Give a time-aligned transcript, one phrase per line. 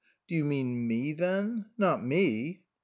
[0.27, 1.67] "Do you mean me then?
[1.77, 2.61] Not me